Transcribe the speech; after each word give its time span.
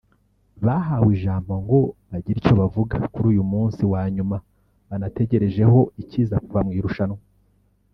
Bahawe 0.65 1.07
ijambo 1.17 1.51
ngo 1.63 1.79
bagire 2.09 2.37
icyo 2.39 2.53
bavuga 2.61 2.95
kuri 3.13 3.27
uyu 3.33 3.43
munsi 3.51 3.81
wa 3.91 4.03
nyuma 4.15 4.37
banategerejeho 4.89 5.79
ikiza 6.01 6.35
kuva 6.45 6.61
mu 6.67 6.73
irushanwa 6.79 7.19